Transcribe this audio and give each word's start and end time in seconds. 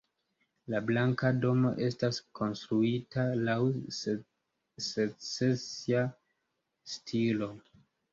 La 0.73 0.79
Blanka 0.85 1.29
Domo 1.41 1.73
estas 1.87 2.17
konstruita 2.39 3.25
laŭ 3.49 3.57
secesia 4.85 6.01
stilo. 6.95 7.51